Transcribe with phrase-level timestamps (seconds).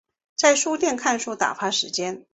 [0.35, 2.25] 在书店看书打发时间